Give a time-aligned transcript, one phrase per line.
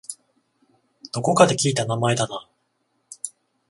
[1.13, 2.49] どこかで聞いた名前だな